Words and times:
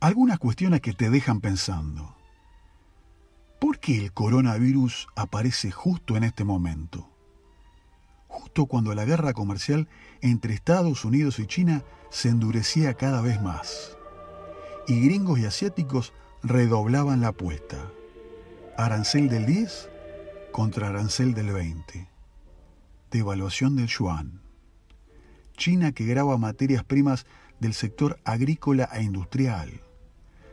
algunas 0.00 0.38
cuestiones 0.38 0.80
que 0.80 0.94
te 0.94 1.10
dejan 1.10 1.40
pensando. 1.40 2.16
¿Por 3.60 3.78
qué 3.78 3.98
el 3.98 4.12
coronavirus 4.12 5.06
aparece 5.14 5.70
justo 5.70 6.16
en 6.16 6.24
este 6.24 6.42
momento? 6.42 7.10
Justo 8.26 8.64
cuando 8.64 8.94
la 8.94 9.04
guerra 9.04 9.34
comercial 9.34 9.88
entre 10.22 10.54
Estados 10.54 11.04
Unidos 11.04 11.38
y 11.38 11.46
China 11.46 11.84
se 12.08 12.30
endurecía 12.30 12.94
cada 12.94 13.20
vez 13.20 13.42
más. 13.42 13.98
Y 14.88 15.00
gringos 15.04 15.38
y 15.38 15.44
asiáticos 15.44 16.14
redoblaban 16.42 17.20
la 17.20 17.28
apuesta. 17.28 17.76
Arancel 18.78 19.28
del 19.28 19.44
10 19.44 19.90
contra 20.52 20.88
arancel 20.88 21.34
del 21.34 21.52
20. 21.52 22.08
Devaluación 23.10 23.76
del 23.76 23.88
yuan. 23.88 24.40
China 25.58 25.92
que 25.92 26.06
graba 26.06 26.38
materias 26.38 26.84
primas 26.84 27.26
del 27.58 27.74
sector 27.74 28.18
agrícola 28.24 28.88
e 28.94 29.02
industrial. 29.02 29.82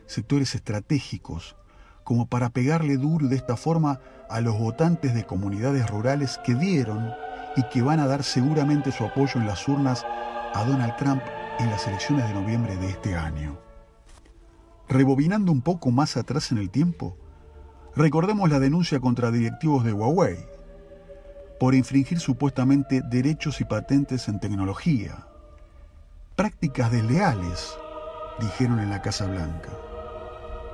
Sectores 0.08 0.56
estratégicos 0.56 1.54
como 2.02 2.26
para 2.26 2.48
pegarle 2.48 2.96
duro 2.96 3.28
de 3.28 3.36
esta 3.36 3.54
forma 3.54 4.00
a 4.30 4.40
los 4.40 4.58
votantes 4.58 5.12
de 5.12 5.26
comunidades 5.26 5.90
rurales 5.90 6.40
que 6.42 6.54
dieron 6.54 7.12
y 7.54 7.62
que 7.64 7.82
van 7.82 8.00
a 8.00 8.06
dar 8.06 8.22
seguramente 8.22 8.92
su 8.92 9.04
apoyo 9.04 9.38
en 9.38 9.46
las 9.46 9.68
urnas 9.68 10.06
a 10.54 10.64
Donald 10.64 10.96
Trump 10.96 11.22
en 11.58 11.70
las 11.70 11.86
elecciones 11.86 12.26
de 12.26 12.32
noviembre 12.32 12.76
de 12.76 12.88
este 12.88 13.14
año. 13.14 13.58
Rebobinando 14.88 15.52
un 15.52 15.60
poco 15.60 15.90
más 15.90 16.16
atrás 16.16 16.50
en 16.50 16.56
el 16.56 16.70
tiempo, 16.70 17.18
recordemos 17.94 18.48
la 18.48 18.58
denuncia 18.58 19.00
contra 19.00 19.30
directivos 19.30 19.84
de 19.84 19.92
Huawei 19.92 20.46
por 21.60 21.74
infringir 21.74 22.20
supuestamente 22.20 23.02
derechos 23.02 23.60
y 23.60 23.66
patentes 23.66 24.28
en 24.28 24.40
tecnología. 24.40 25.26
Prácticas 26.36 26.90
desleales, 26.90 27.76
dijeron 28.40 28.80
en 28.80 28.88
la 28.88 29.02
Casa 29.02 29.26
Blanca. 29.26 29.87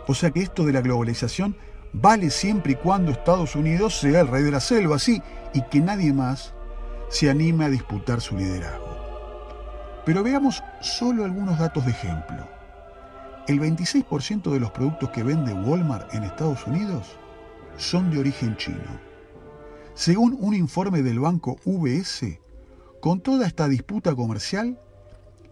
O 0.06 0.14
sea 0.14 0.30
que 0.30 0.42
esto 0.42 0.64
de 0.64 0.72
la 0.72 0.80
globalización 0.80 1.56
vale 1.92 2.30
siempre 2.30 2.72
y 2.72 2.76
cuando 2.76 3.12
Estados 3.12 3.56
Unidos 3.56 3.98
sea 3.98 4.20
el 4.20 4.28
rey 4.28 4.42
de 4.42 4.50
la 4.50 4.60
selva, 4.60 4.98
sí, 4.98 5.22
y 5.52 5.62
que 5.62 5.80
nadie 5.80 6.12
más 6.12 6.54
se 7.08 7.30
anime 7.30 7.64
a 7.64 7.70
disputar 7.70 8.20
su 8.20 8.36
liderazgo. 8.36 8.84
Pero 10.04 10.22
veamos 10.22 10.62
solo 10.80 11.24
algunos 11.24 11.58
datos 11.58 11.84
de 11.86 11.92
ejemplo. 11.92 12.46
El 13.46 13.60
26% 13.60 14.50
de 14.50 14.60
los 14.60 14.70
productos 14.70 15.10
que 15.10 15.22
vende 15.22 15.52
Walmart 15.52 16.12
en 16.14 16.24
Estados 16.24 16.66
Unidos 16.66 17.16
son 17.76 18.10
de 18.10 18.18
origen 18.18 18.56
chino. 18.56 19.00
Según 19.94 20.36
un 20.40 20.54
informe 20.54 21.02
del 21.02 21.20
banco 21.20 21.56
UBS, 21.64 22.38
con 23.00 23.20
toda 23.20 23.46
esta 23.46 23.68
disputa 23.68 24.14
comercial, 24.14 24.78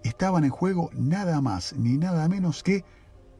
estaban 0.04 0.44
en 0.44 0.50
juego 0.50 0.90
nada 0.94 1.40
más 1.40 1.74
ni 1.76 1.96
nada 1.96 2.28
menos 2.28 2.62
que 2.62 2.84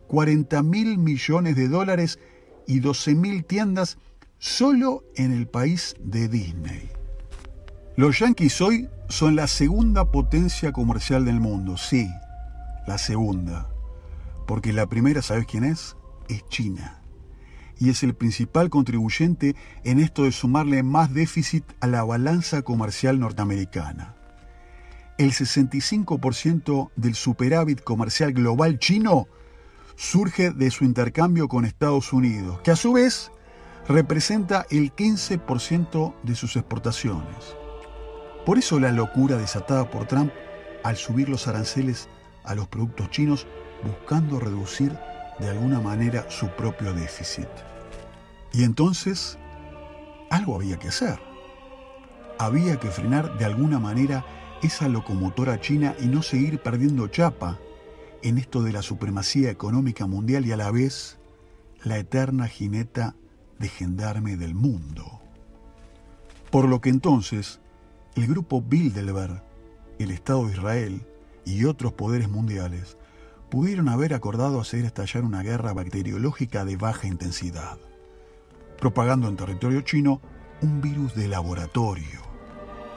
40 0.08 0.62
mil 0.62 0.98
millones 0.98 1.56
de 1.56 1.69
dólares 1.69 2.19
y 2.67 2.81
12 2.81 3.14
mil 3.14 3.45
tiendas 3.45 3.98
solo 4.39 5.05
en 5.17 5.33
el 5.33 5.47
país 5.47 5.94
de 6.00 6.28
Disney. 6.28 6.91
Los 7.97 8.19
Yankees 8.19 8.61
hoy 8.61 8.89
son 9.09 9.36
la 9.36 9.47
segunda 9.47 10.11
potencia 10.11 10.72
comercial 10.72 11.25
del 11.25 11.41
mundo, 11.41 11.77
sí, 11.77 12.09
la 12.86 12.98
segunda. 12.98 13.69
Porque 14.47 14.72
la 14.72 14.86
primera, 14.86 15.22
¿sabes 15.22 15.47
quién 15.47 15.64
es? 15.64 15.97
Es 16.28 16.47
China. 16.48 17.03
Y 17.78 17.91
es 17.91 18.03
el 18.03 18.14
principal 18.14 18.70
contribuyente 18.70 19.55
en 19.84 20.00
esto 20.00 20.25
de 20.25 20.33
sumarle 20.33 20.83
más 20.83 21.12
déficit 21.12 21.64
a 21.81 21.87
la 21.87 22.03
balanza 22.03 22.62
comercial 22.62 23.20
norteamericana. 23.20 24.14
El 25.19 25.33
65% 25.33 26.91
del 26.97 27.14
superávit 27.14 27.83
comercial 27.83 28.33
global 28.33 28.78
chino 28.78 29.28
surge 29.97 30.51
de 30.51 30.71
su 30.71 30.85
intercambio 30.85 31.48
con 31.48 31.65
Estados 31.65 32.12
Unidos, 32.12 32.61
que 32.62 32.71
a 32.71 32.77
su 32.77 32.93
vez 32.93 33.33
representa 33.89 34.67
el 34.71 34.95
15% 34.95 36.15
de 36.23 36.34
sus 36.34 36.57
exportaciones. 36.57 37.56
Por 38.47 38.59
eso 38.59 38.81
la 38.81 38.93
locura 38.93 39.37
desatada 39.37 39.91
por 39.91 40.06
Trump 40.06 40.33
al 40.84 40.97
subir 40.97 41.28
los 41.28 41.47
aranceles 41.49 42.09
a 42.44 42.55
los 42.55 42.69
productos 42.69 43.11
chinos 43.11 43.47
buscando 43.84 44.41
reducir 44.41 44.93
de 45.39 45.49
alguna 45.49 45.81
manera 45.81 46.27
su 46.31 46.49
propio 46.49 46.93
déficit. 46.93 47.49
Y 48.53 48.65
entonces, 48.65 49.39
algo 50.31 50.56
había 50.56 50.78
que 50.78 50.89
hacer. 50.89 51.19
Había 52.39 52.78
que 52.78 52.89
frenar 52.89 53.39
de 53.39 53.45
alguna 53.45 53.78
manera 53.78 54.25
esa 54.62 54.89
locomotora 54.89 55.61
china 55.61 55.95
y 56.00 56.06
no 56.06 56.22
seguir 56.22 56.61
perdiendo 56.61 57.09
chapa 57.09 57.59
en 58.22 58.38
esto 58.38 58.62
de 58.62 58.72
la 58.72 58.83
supremacía 58.83 59.50
económica 59.50 60.06
mundial 60.06 60.47
y 60.47 60.53
a 60.53 60.56
la 60.56 60.71
vez 60.71 61.19
la 61.84 61.99
eterna 61.99 62.49
jineta 62.49 63.16
de 63.59 63.69
gendarme 63.69 64.37
del 64.37 64.55
mundo. 64.55 65.21
Por 66.50 66.69
lo 66.69 66.81
que 66.81 66.91
entonces 66.91 67.60
el 68.15 68.27
grupo 68.27 68.62
Bilderberg, 68.62 69.43
el 69.99 70.10
Estado 70.10 70.47
de 70.47 70.53
Israel 70.53 71.06
y 71.44 71.65
otros 71.65 71.93
poderes 71.94 72.28
mundiales 72.28 72.97
pudieron 73.50 73.88
haber 73.88 74.15
acordado 74.15 74.60
hacer 74.60 74.84
estallar 74.84 75.25
una 75.25 75.43
guerra 75.43 75.72
bacteriológica 75.72 76.65
de 76.65 76.77
baja 76.77 77.06
intensidad, 77.06 77.78
propagando 78.78 79.28
en 79.28 79.37
territorio 79.37 79.81
chino 79.83 80.21
un 80.62 80.81
virus 80.81 81.15
de 81.15 81.28
laboratorio, 81.28 82.21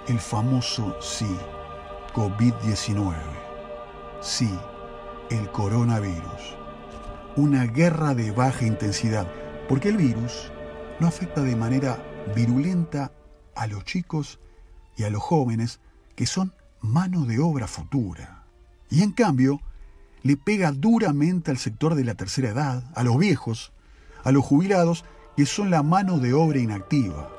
el 0.08 0.20
famoso 0.20 0.96
sí, 1.02 1.28
COVID-19. 2.14 3.16
Sí, 4.22 4.50
el 5.30 5.52
coronavirus. 5.52 6.56
Una 7.36 7.66
guerra 7.66 8.14
de 8.14 8.32
baja 8.32 8.66
intensidad, 8.66 9.28
porque 9.68 9.90
el 9.90 9.98
virus 9.98 10.52
no 11.00 11.08
afecta 11.08 11.42
de 11.42 11.56
manera 11.56 11.98
virulenta 12.36 13.12
a 13.56 13.68
los 13.68 13.84
chicos 13.84 14.40
y 14.96 15.04
a 15.04 15.10
los 15.10 15.22
jóvenes 15.22 15.80
que 16.16 16.26
son 16.26 16.54
mano 16.82 17.26
de 17.26 17.40
obra 17.40 17.68
futura. 17.68 18.44
Y 18.90 19.02
en 19.02 19.12
cambio, 19.12 19.60
le 20.24 20.38
pega 20.38 20.72
duramente 20.72 21.52
al 21.52 21.58
sector 21.58 21.96
de 21.96 22.04
la 22.04 22.16
tercera 22.16 22.50
edad, 22.50 22.84
a 22.96 23.04
los 23.04 23.18
viejos, 23.18 23.72
a 24.24 24.32
los 24.32 24.46
jubilados, 24.46 25.06
que 25.36 25.46
son 25.46 25.70
la 25.70 25.84
mano 25.84 26.20
de 26.20 26.34
obra 26.34 26.60
inactiva. 26.60 27.30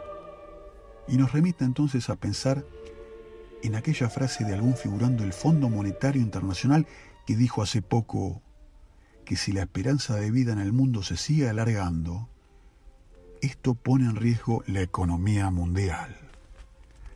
Y 1.08 1.16
nos 1.16 1.32
remite 1.32 1.64
entonces 1.64 2.10
a 2.10 2.16
pensar 2.16 2.64
en 3.62 3.74
aquella 3.74 4.08
frase 4.08 4.44
de 4.44 4.54
algún 4.54 4.76
figurando 4.76 5.22
del 5.22 5.32
Fondo 5.32 5.68
Monetario 5.68 6.20
Internacional 6.20 6.86
que 7.26 7.36
dijo 7.36 7.62
hace 7.62 7.82
poco 7.82 8.42
que 9.24 9.36
si 9.36 9.52
la 9.52 9.62
esperanza 9.62 10.14
de 10.14 10.30
vida 10.30 10.52
en 10.52 10.60
el 10.60 10.72
mundo 10.72 11.02
se 11.02 11.16
sigue 11.16 11.48
alargando, 11.48 12.28
esto 13.42 13.74
pone 13.74 14.04
en 14.04 14.16
riesgo 14.16 14.62
la 14.66 14.80
economía 14.80 15.50
mundial. 15.50 16.16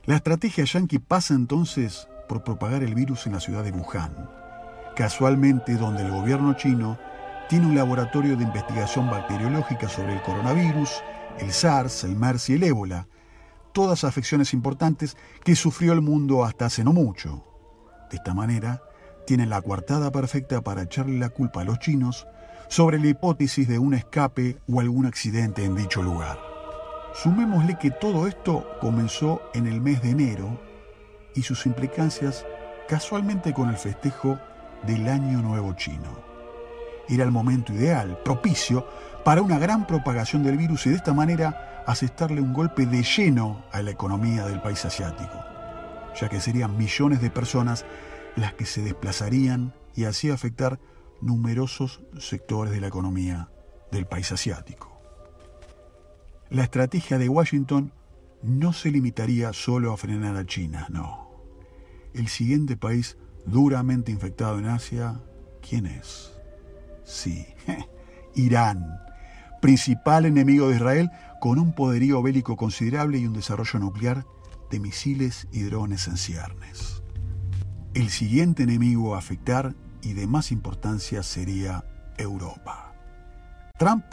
La 0.04 0.16
estrategia 0.16 0.64
yankee 0.64 0.98
pasa 0.98 1.34
entonces 1.34 2.08
por 2.28 2.42
propagar 2.42 2.82
el 2.82 2.94
virus 2.94 3.26
en 3.26 3.34
la 3.34 3.40
ciudad 3.40 3.62
de 3.62 3.70
Wuhan, 3.70 4.28
casualmente 4.96 5.76
donde 5.76 6.02
el 6.02 6.10
gobierno 6.10 6.54
chino 6.54 6.98
tiene 7.48 7.66
un 7.66 7.76
laboratorio 7.76 8.36
de 8.36 8.44
investigación 8.44 9.08
bacteriológica 9.10 9.88
sobre 9.88 10.14
el 10.14 10.22
coronavirus, 10.22 10.90
el 11.38 11.52
SARS, 11.52 12.04
el 12.04 12.16
MERS 12.16 12.50
y 12.50 12.54
el 12.54 12.64
ébola, 12.64 13.06
todas 13.72 14.04
afecciones 14.04 14.52
importantes 14.52 15.16
que 15.44 15.54
sufrió 15.56 15.92
el 15.92 16.00
mundo 16.00 16.44
hasta 16.44 16.66
hace 16.66 16.82
no 16.82 16.92
mucho. 16.92 17.44
De 18.10 18.16
esta 18.16 18.34
manera, 18.34 18.82
tienen 19.30 19.50
la 19.50 19.62
coartada 19.62 20.10
perfecta 20.10 20.60
para 20.60 20.82
echarle 20.82 21.16
la 21.16 21.28
culpa 21.28 21.60
a 21.60 21.64
los 21.64 21.78
chinos 21.78 22.26
sobre 22.66 22.98
la 22.98 23.06
hipótesis 23.06 23.68
de 23.68 23.78
un 23.78 23.94
escape 23.94 24.58
o 24.68 24.80
algún 24.80 25.06
accidente 25.06 25.64
en 25.64 25.76
dicho 25.76 26.02
lugar. 26.02 26.36
Sumémosle 27.14 27.78
que 27.78 27.92
todo 27.92 28.26
esto 28.26 28.66
comenzó 28.80 29.40
en 29.54 29.68
el 29.68 29.80
mes 29.80 30.02
de 30.02 30.10
enero 30.10 30.60
y 31.36 31.42
sus 31.42 31.64
implicancias 31.66 32.44
casualmente 32.88 33.54
con 33.54 33.68
el 33.68 33.76
festejo 33.76 34.36
del 34.82 35.08
Año 35.08 35.40
Nuevo 35.42 35.74
Chino. 35.74 36.10
Era 37.08 37.22
el 37.22 37.30
momento 37.30 37.72
ideal, 37.72 38.18
propicio, 38.24 38.84
para 39.24 39.42
una 39.42 39.60
gran 39.60 39.86
propagación 39.86 40.42
del 40.42 40.56
virus 40.56 40.86
y 40.86 40.90
de 40.90 40.96
esta 40.96 41.14
manera 41.14 41.84
asestarle 41.86 42.40
un 42.40 42.52
golpe 42.52 42.84
de 42.84 43.04
lleno 43.04 43.62
a 43.70 43.80
la 43.80 43.92
economía 43.92 44.44
del 44.46 44.60
país 44.60 44.84
asiático, 44.84 45.38
ya 46.20 46.28
que 46.28 46.40
serían 46.40 46.76
millones 46.76 47.20
de 47.20 47.30
personas 47.30 47.84
las 48.36 48.54
que 48.54 48.66
se 48.66 48.82
desplazarían 48.82 49.74
y 49.94 50.04
así 50.04 50.30
afectar 50.30 50.80
numerosos 51.20 52.00
sectores 52.18 52.72
de 52.72 52.80
la 52.80 52.88
economía 52.88 53.50
del 53.90 54.06
país 54.06 54.32
asiático. 54.32 54.90
La 56.48 56.64
estrategia 56.64 57.18
de 57.18 57.28
Washington 57.28 57.92
no 58.42 58.72
se 58.72 58.90
limitaría 58.90 59.52
solo 59.52 59.92
a 59.92 59.96
frenar 59.96 60.36
a 60.36 60.46
China, 60.46 60.86
no. 60.90 61.30
El 62.14 62.28
siguiente 62.28 62.76
país 62.76 63.16
duramente 63.46 64.10
infectado 64.10 64.58
en 64.58 64.66
Asia, 64.66 65.20
¿quién 65.60 65.86
es? 65.86 66.32
Sí, 67.04 67.46
Irán, 68.34 68.98
principal 69.60 70.26
enemigo 70.26 70.68
de 70.68 70.76
Israel 70.76 71.10
con 71.40 71.58
un 71.58 71.74
poderío 71.74 72.22
bélico 72.22 72.56
considerable 72.56 73.18
y 73.18 73.26
un 73.26 73.32
desarrollo 73.32 73.78
nuclear 73.78 74.24
de 74.70 74.80
misiles 74.80 75.48
y 75.52 75.62
drones 75.62 76.06
en 76.08 76.16
ciernes. 76.16 76.99
El 77.92 78.08
siguiente 78.08 78.62
enemigo 78.62 79.16
a 79.16 79.18
afectar 79.18 79.74
y 80.00 80.12
de 80.12 80.28
más 80.28 80.52
importancia 80.52 81.24
sería 81.24 81.84
Europa. 82.18 82.94
Trump 83.78 84.04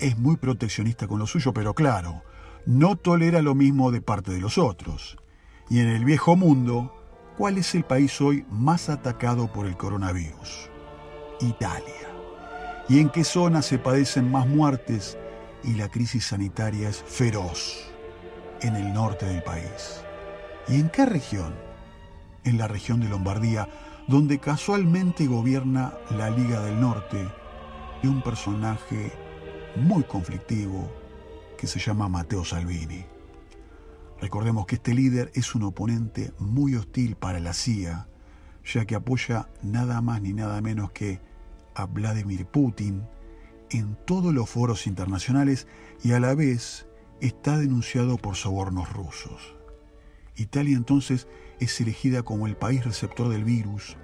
es 0.00 0.18
muy 0.18 0.36
proteccionista 0.36 1.06
con 1.06 1.20
lo 1.20 1.26
suyo, 1.28 1.54
pero 1.54 1.74
claro, 1.74 2.24
no 2.66 2.96
tolera 2.96 3.40
lo 3.40 3.54
mismo 3.54 3.92
de 3.92 4.00
parte 4.00 4.32
de 4.32 4.40
los 4.40 4.58
otros. 4.58 5.16
Y 5.70 5.78
en 5.78 5.90
el 5.90 6.04
viejo 6.04 6.34
mundo, 6.34 6.92
¿cuál 7.38 7.56
es 7.56 7.76
el 7.76 7.84
país 7.84 8.20
hoy 8.20 8.44
más 8.50 8.88
atacado 8.88 9.52
por 9.52 9.66
el 9.66 9.76
coronavirus? 9.76 10.68
Italia. 11.40 12.10
¿Y 12.88 12.98
en 12.98 13.10
qué 13.10 13.22
zona 13.22 13.62
se 13.62 13.78
padecen 13.78 14.28
más 14.28 14.48
muertes 14.48 15.16
y 15.62 15.74
la 15.74 15.88
crisis 15.88 16.26
sanitaria 16.26 16.88
es 16.88 17.00
feroz? 17.06 17.92
En 18.60 18.74
el 18.74 18.92
norte 18.92 19.24
del 19.24 19.44
país. 19.44 20.02
¿Y 20.66 20.80
en 20.80 20.88
qué 20.90 21.06
región? 21.06 21.73
En 22.44 22.58
la 22.58 22.68
región 22.68 23.00
de 23.00 23.08
Lombardía, 23.08 23.68
donde 24.06 24.38
casualmente 24.38 25.26
gobierna 25.26 25.94
la 26.16 26.30
Liga 26.30 26.60
del 26.60 26.80
Norte 26.80 27.26
y 28.02 28.06
un 28.06 28.22
personaje 28.22 29.12
muy 29.76 30.04
conflictivo 30.04 30.90
que 31.56 31.66
se 31.66 31.78
llama 31.78 32.08
Matteo 32.08 32.44
Salvini. 32.44 33.06
Recordemos 34.20 34.66
que 34.66 34.76
este 34.76 34.94
líder 34.94 35.30
es 35.34 35.54
un 35.54 35.64
oponente 35.64 36.32
muy 36.38 36.76
hostil 36.76 37.16
para 37.16 37.40
la 37.40 37.52
CIA, 37.52 38.08
ya 38.64 38.84
que 38.84 38.94
apoya 38.94 39.48
nada 39.62 40.00
más 40.00 40.22
ni 40.22 40.32
nada 40.32 40.60
menos 40.60 40.92
que 40.92 41.20
a 41.74 41.86
Vladimir 41.86 42.46
Putin 42.46 43.02
en 43.70 43.96
todos 44.04 44.32
los 44.32 44.48
foros 44.48 44.86
internacionales 44.86 45.66
y 46.02 46.12
a 46.12 46.20
la 46.20 46.34
vez 46.34 46.86
está 47.20 47.58
denunciado 47.58 48.16
por 48.16 48.36
sobornos 48.36 48.92
rusos. 48.92 49.56
Italia 50.36 50.76
entonces 50.76 51.26
es 51.60 51.80
elegida 51.80 52.22
como 52.22 52.46
el 52.46 52.56
país 52.56 52.84
receptor 52.84 53.28
del 53.28 53.44
virus, 53.44 53.96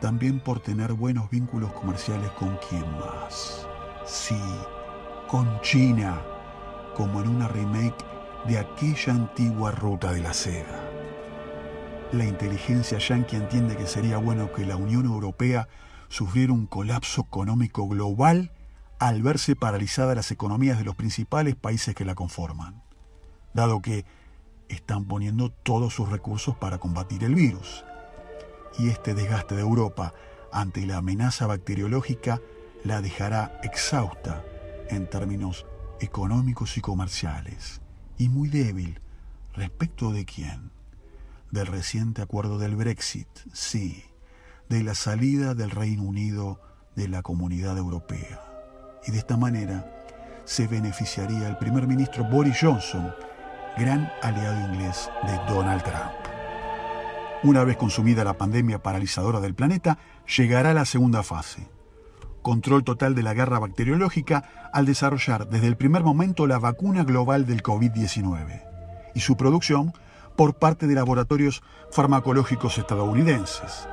también 0.00 0.40
por 0.40 0.60
tener 0.60 0.92
buenos 0.94 1.30
vínculos 1.30 1.72
comerciales 1.72 2.30
con 2.32 2.58
quién 2.68 2.84
más. 2.98 3.66
Sí, 4.04 4.40
con 5.28 5.60
China, 5.60 6.20
como 6.96 7.20
en 7.20 7.28
una 7.28 7.48
remake 7.48 8.04
de 8.46 8.58
aquella 8.58 9.12
antigua 9.12 9.70
ruta 9.70 10.12
de 10.12 10.20
la 10.20 10.34
seda. 10.34 10.88
La 12.12 12.24
inteligencia 12.24 12.98
yanqui 12.98 13.36
entiende 13.36 13.76
que 13.76 13.86
sería 13.86 14.18
bueno 14.18 14.52
que 14.52 14.66
la 14.66 14.76
Unión 14.76 15.06
Europea 15.06 15.68
sufriera 16.08 16.52
un 16.52 16.66
colapso 16.66 17.22
económico 17.22 17.88
global 17.88 18.52
al 18.98 19.22
verse 19.22 19.56
paralizadas 19.56 20.14
las 20.14 20.30
economías 20.30 20.78
de 20.78 20.84
los 20.84 20.94
principales 20.94 21.54
países 21.56 21.94
que 21.94 22.04
la 22.04 22.14
conforman, 22.14 22.82
dado 23.54 23.80
que 23.80 24.04
están 24.74 25.04
poniendo 25.04 25.50
todos 25.50 25.94
sus 25.94 26.08
recursos 26.08 26.56
para 26.56 26.78
combatir 26.78 27.24
el 27.24 27.34
virus. 27.34 27.84
Y 28.78 28.88
este 28.88 29.14
desgaste 29.14 29.54
de 29.54 29.62
Europa 29.62 30.14
ante 30.52 30.86
la 30.86 30.98
amenaza 30.98 31.46
bacteriológica 31.46 32.40
la 32.84 33.00
dejará 33.00 33.60
exhausta 33.62 34.44
en 34.88 35.08
términos 35.08 35.66
económicos 36.00 36.76
y 36.76 36.80
comerciales, 36.80 37.80
y 38.18 38.28
muy 38.28 38.48
débil 38.48 39.00
respecto 39.54 40.12
de 40.12 40.24
quién? 40.24 40.70
Del 41.50 41.66
reciente 41.66 42.22
acuerdo 42.22 42.58
del 42.58 42.76
Brexit, 42.76 43.28
sí, 43.52 44.04
de 44.68 44.82
la 44.82 44.94
salida 44.94 45.54
del 45.54 45.70
Reino 45.70 46.02
Unido 46.02 46.60
de 46.96 47.08
la 47.08 47.22
Comunidad 47.22 47.76
Europea. 47.78 48.40
Y 49.06 49.12
de 49.12 49.18
esta 49.18 49.36
manera 49.36 50.04
se 50.44 50.66
beneficiaría 50.66 51.48
el 51.48 51.56
primer 51.56 51.86
ministro 51.86 52.24
Boris 52.24 52.58
Johnson, 52.60 53.14
gran 53.76 54.12
aliado 54.22 54.58
inglés 54.60 55.10
de 55.24 55.52
Donald 55.52 55.82
Trump. 55.82 56.12
Una 57.42 57.64
vez 57.64 57.76
consumida 57.76 58.22
la 58.22 58.38
pandemia 58.38 58.82
paralizadora 58.82 59.40
del 59.40 59.54
planeta, 59.54 59.98
llegará 60.36 60.74
la 60.74 60.84
segunda 60.84 61.22
fase. 61.22 61.68
Control 62.42 62.84
total 62.84 63.14
de 63.14 63.22
la 63.22 63.34
guerra 63.34 63.58
bacteriológica 63.58 64.70
al 64.72 64.86
desarrollar 64.86 65.48
desde 65.48 65.68
el 65.68 65.76
primer 65.76 66.02
momento 66.02 66.46
la 66.46 66.58
vacuna 66.58 67.04
global 67.04 67.46
del 67.46 67.62
COVID-19 67.62 68.62
y 69.14 69.20
su 69.20 69.36
producción 69.36 69.92
por 70.36 70.54
parte 70.54 70.86
de 70.86 70.94
laboratorios 70.94 71.62
farmacológicos 71.90 72.78
estadounidenses. 72.78 73.88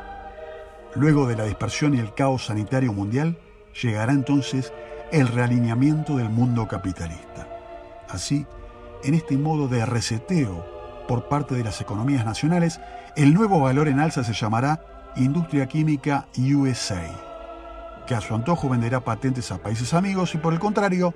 Luego 0.95 1.27
de 1.27 1.35
la 1.35 1.45
dispersión 1.45 1.93
y 1.93 1.99
el 1.99 2.13
caos 2.13 2.45
sanitario 2.45 2.93
mundial, 2.93 3.37
llegará 3.81 4.13
entonces 4.13 4.73
el 5.11 5.27
realineamiento 5.27 6.17
del 6.17 6.29
mundo 6.29 6.67
capitalista. 6.67 7.47
Así, 8.09 8.45
en 9.03 9.13
este 9.13 9.37
modo 9.37 9.67
de 9.67 9.85
reseteo 9.85 10.65
por 11.07 11.27
parte 11.27 11.55
de 11.55 11.63
las 11.63 11.81
economías 11.81 12.25
nacionales, 12.25 12.79
el 13.15 13.33
nuevo 13.33 13.59
valor 13.59 13.87
en 13.87 13.99
alza 13.99 14.23
se 14.23 14.33
llamará 14.33 15.11
Industria 15.15 15.67
Química 15.67 16.27
USA, 16.37 18.05
que 18.05 18.15
a 18.15 18.21
su 18.21 18.35
antojo 18.35 18.69
venderá 18.69 19.03
patentes 19.03 19.51
a 19.51 19.57
países 19.57 19.93
amigos 19.93 20.35
y 20.35 20.37
por 20.37 20.53
el 20.53 20.59
contrario, 20.59 21.15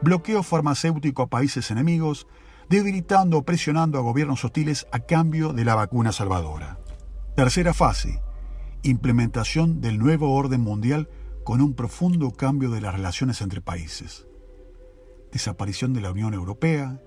bloqueo 0.00 0.42
farmacéutico 0.42 1.22
a 1.22 1.26
países 1.28 1.70
enemigos, 1.70 2.26
debilitando 2.68 3.38
o 3.38 3.42
presionando 3.42 3.98
a 3.98 4.02
gobiernos 4.02 4.44
hostiles 4.44 4.86
a 4.92 5.00
cambio 5.00 5.52
de 5.52 5.64
la 5.64 5.74
vacuna 5.74 6.12
salvadora. 6.12 6.78
Tercera 7.36 7.74
fase, 7.74 8.22
implementación 8.82 9.80
del 9.80 9.98
nuevo 9.98 10.34
orden 10.34 10.60
mundial 10.60 11.08
con 11.44 11.60
un 11.60 11.74
profundo 11.74 12.30
cambio 12.30 12.70
de 12.70 12.80
las 12.80 12.94
relaciones 12.94 13.42
entre 13.42 13.60
países. 13.60 14.26
Desaparición 15.32 15.92
de 15.92 16.00
la 16.00 16.12
Unión 16.12 16.32
Europea, 16.32 17.00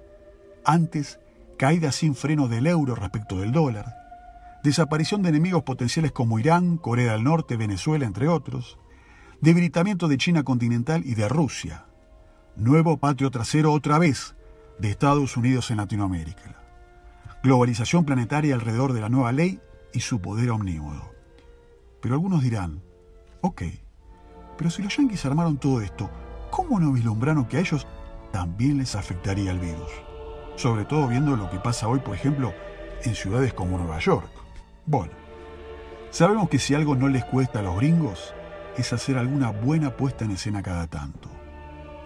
antes, 0.67 1.19
caída 1.57 1.91
sin 1.91 2.13
freno 2.13 2.47
del 2.47 2.67
euro 2.67 2.93
respecto 2.93 3.39
del 3.39 3.51
dólar, 3.51 3.95
desaparición 4.63 5.23
de 5.23 5.29
enemigos 5.29 5.63
potenciales 5.63 6.11
como 6.11 6.39
Irán, 6.39 6.77
Corea 6.77 7.13
del 7.13 7.23
Norte, 7.23 7.55
Venezuela, 7.55 8.05
entre 8.05 8.27
otros, 8.27 8.77
debilitamiento 9.41 10.07
de 10.07 10.17
China 10.17 10.43
continental 10.43 11.03
y 11.05 11.15
de 11.15 11.29
Rusia, 11.29 11.85
nuevo 12.57 12.97
patio 12.97 13.31
trasero 13.31 13.71
otra 13.71 13.97
vez 13.97 14.35
de 14.77 14.89
Estados 14.89 15.37
Unidos 15.37 15.71
en 15.71 15.77
Latinoamérica, 15.77 16.61
globalización 17.41 18.03
planetaria 18.03 18.53
alrededor 18.53 18.91
de 18.91 19.01
la 19.01 19.09
nueva 19.09 19.31
ley 19.31 19.61
y 19.93 20.01
su 20.01 20.19
poder 20.19 20.51
omnímodo. 20.51 21.11
Pero 22.01 22.15
algunos 22.15 22.43
dirán, 22.43 22.81
ok, 23.41 23.63
pero 24.57 24.69
si 24.69 24.83
los 24.83 24.95
yanquis 24.97 25.25
armaron 25.25 25.57
todo 25.57 25.81
esto, 25.81 26.09
¿cómo 26.51 26.79
no 26.79 26.91
vislumbraron 26.91 27.45
que 27.45 27.57
a 27.57 27.61
ellos 27.61 27.87
también 28.33 28.79
les 28.79 28.95
afectaría 28.95 29.51
el 29.51 29.59
virus? 29.59 29.91
Sobre 30.57 30.85
todo 30.85 31.07
viendo 31.07 31.37
lo 31.37 31.49
que 31.49 31.59
pasa 31.59 31.87
hoy, 31.87 31.99
por 31.99 32.15
ejemplo, 32.15 32.53
en 33.03 33.15
ciudades 33.15 33.53
como 33.53 33.77
Nueva 33.77 33.99
York. 33.99 34.29
Bueno, 34.85 35.13
sabemos 36.09 36.49
que 36.49 36.57
si 36.57 36.73
algo 36.73 36.95
no 36.95 37.07
les 37.07 37.23
cuesta 37.23 37.59
a 37.59 37.61
los 37.61 37.77
gringos, 37.77 38.33
es 38.75 38.91
hacer 38.91 39.17
alguna 39.17 39.51
buena 39.51 39.95
puesta 39.95 40.25
en 40.25 40.31
escena 40.31 40.63
cada 40.63 40.87
tanto. 40.87 41.29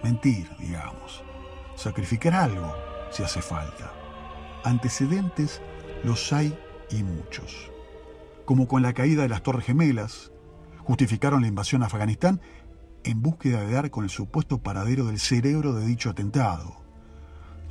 Mentir, 0.04 0.50
digamos. 0.58 1.24
Sacrificar 1.76 2.34
algo, 2.34 2.74
si 3.10 3.22
hace 3.22 3.40
falta. 3.40 3.90
Antecedentes 4.64 5.62
los 6.04 6.32
hay 6.32 6.56
y 6.90 7.02
muchos. 7.02 7.70
Como 8.44 8.68
con 8.68 8.82
la 8.82 8.92
caída 8.92 9.22
de 9.22 9.28
las 9.30 9.42
Torres 9.42 9.64
Gemelas, 9.64 10.30
justificaron 10.80 11.40
la 11.40 11.48
invasión 11.48 11.82
a 11.82 11.86
Afganistán 11.86 12.42
en 13.04 13.22
búsqueda 13.22 13.62
de 13.62 13.72
dar 13.72 13.90
con 13.90 14.04
el 14.04 14.10
supuesto 14.10 14.58
paradero 14.58 15.06
del 15.06 15.18
cerebro 15.18 15.72
de 15.72 15.86
dicho 15.86 16.10
atentado 16.10 16.81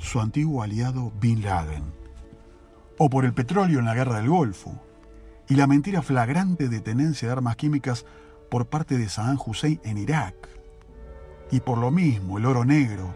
su 0.02 0.20
antiguo 0.20 0.64
aliado 0.64 1.12
Bin 1.22 1.44
Laden, 1.44 1.84
o 2.98 3.10
por 3.10 3.24
el 3.24 3.34
petróleo 3.34 3.80
en 3.80 3.86
la 3.86 3.94
guerra 3.94 4.18
del 4.18 4.30
Golfo, 4.30 4.74
y 5.48 5.56
la 5.56 5.68
mentira 5.68 6.02
flagrante 6.02 6.70
de 6.70 6.82
tenencia 6.82 7.28
de 7.28 7.34
armas 7.34 7.56
químicas 7.56 8.06
por 8.50 8.66
parte 8.66 8.98
de 8.98 9.08
Saddam 9.08 9.40
Hussein 9.46 9.80
en 9.84 9.98
Irak, 9.98 10.36
y 11.52 11.60
por 11.60 11.78
lo 11.78 11.92
mismo 11.92 12.38
el 12.38 12.46
oro 12.46 12.66
negro, 12.66 13.14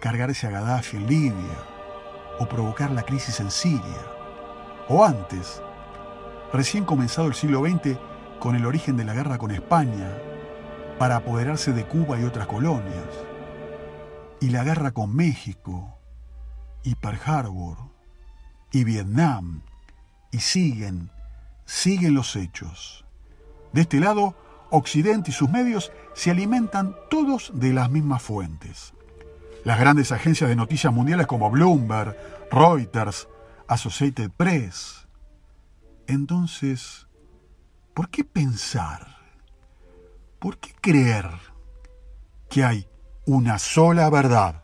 cargarse 0.00 0.46
a 0.46 0.50
Gaddafi 0.50 0.96
en 0.96 1.06
Libia, 1.06 1.58
o 2.38 2.48
provocar 2.48 2.90
la 2.90 3.04
crisis 3.04 3.38
en 3.40 3.50
Siria, 3.50 4.06
o 4.88 5.04
antes, 5.04 5.62
recién 6.52 6.84
comenzado 6.84 7.28
el 7.28 7.34
siglo 7.34 7.60
XX 7.64 7.98
con 8.40 8.56
el 8.56 8.66
origen 8.66 8.96
de 8.96 9.04
la 9.04 9.14
guerra 9.14 9.38
con 9.38 9.52
España, 9.52 10.10
para 10.98 11.16
apoderarse 11.16 11.72
de 11.72 11.84
Cuba 11.84 12.18
y 12.18 12.24
otras 12.24 12.46
colonias, 12.46 13.06
y 14.40 14.48
la 14.48 14.64
guerra 14.64 14.90
con 14.90 15.14
México, 15.14 15.99
y 16.82 16.94
Pearl 16.94 17.20
Harbor 17.24 17.76
y 18.72 18.84
Vietnam 18.84 19.62
y 20.30 20.38
siguen, 20.38 21.10
siguen 21.64 22.14
los 22.14 22.36
hechos. 22.36 23.04
De 23.72 23.82
este 23.82 24.00
lado, 24.00 24.34
Occidente 24.70 25.30
y 25.30 25.34
sus 25.34 25.50
medios 25.50 25.92
se 26.14 26.30
alimentan 26.30 26.94
todos 27.10 27.50
de 27.54 27.72
las 27.72 27.90
mismas 27.90 28.22
fuentes. 28.22 28.92
Las 29.64 29.78
grandes 29.78 30.12
agencias 30.12 30.48
de 30.48 30.56
noticias 30.56 30.92
mundiales 30.92 31.26
como 31.26 31.50
Bloomberg, 31.50 32.16
Reuters, 32.50 33.28
Associated 33.68 34.30
Press. 34.30 35.06
Entonces, 36.06 37.06
¿por 37.94 38.08
qué 38.08 38.24
pensar? 38.24 39.06
¿Por 40.38 40.58
qué 40.58 40.72
creer 40.80 41.28
que 42.48 42.64
hay 42.64 42.88
una 43.26 43.58
sola 43.58 44.08
verdad? 44.08 44.62